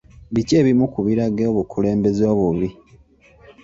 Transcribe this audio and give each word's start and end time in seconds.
Biki 0.33 0.53
ebimu 0.61 0.85
ku 0.93 0.99
biraga 1.07 1.43
obukulembeze 1.51 2.23
obubi? 2.33 2.69